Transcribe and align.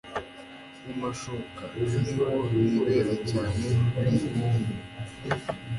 mumashuka 0.85 1.63
niho 1.77 2.33
nibera 2.63 3.15
cyane 3.29 3.65
buri 3.99 4.17
guhe 4.35 4.71